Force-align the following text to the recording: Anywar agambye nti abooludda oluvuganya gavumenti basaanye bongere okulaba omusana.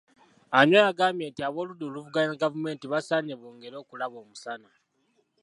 Anywar 0.59 0.85
agambye 0.91 1.25
nti 1.29 1.41
abooludda 1.47 1.83
oluvuganya 1.85 2.39
gavumenti 2.43 2.85
basaanye 2.93 3.33
bongere 3.41 3.75
okulaba 3.79 4.15
omusana. 4.23 4.69